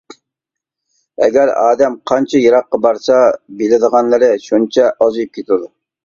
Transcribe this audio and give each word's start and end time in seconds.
ئەگەر 1.25 1.49
ئادەم 1.63 1.97
قانچە 2.11 2.41
يىراققا 2.43 2.79
بارسا، 2.85 3.17
بىلىدىغانلىرى 3.59 4.31
شۇنچە 4.47 4.87
ئازىيىپ 5.07 5.33
كېتىدۇ. 5.39 5.69